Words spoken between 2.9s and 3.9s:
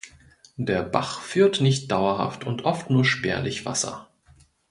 spärlich